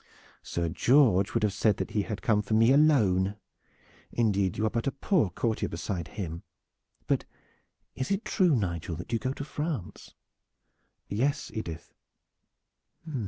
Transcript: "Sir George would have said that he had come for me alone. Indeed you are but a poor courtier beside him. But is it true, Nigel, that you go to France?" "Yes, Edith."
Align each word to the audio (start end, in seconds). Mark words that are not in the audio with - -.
"Sir 0.41 0.67
George 0.67 1.35
would 1.35 1.43
have 1.43 1.53
said 1.53 1.77
that 1.77 1.91
he 1.91 2.01
had 2.01 2.23
come 2.23 2.41
for 2.41 2.55
me 2.55 2.71
alone. 2.71 3.35
Indeed 4.11 4.57
you 4.57 4.65
are 4.65 4.69
but 4.71 4.87
a 4.87 4.91
poor 4.91 5.29
courtier 5.29 5.69
beside 5.69 6.07
him. 6.07 6.41
But 7.05 7.25
is 7.93 8.09
it 8.09 8.25
true, 8.25 8.55
Nigel, 8.55 8.95
that 8.95 9.13
you 9.13 9.19
go 9.19 9.33
to 9.33 9.43
France?" 9.45 10.15
"Yes, 11.07 11.51
Edith." 11.53 11.93